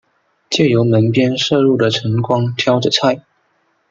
[0.49, 3.21] 借由门边射入的晨光挑著菜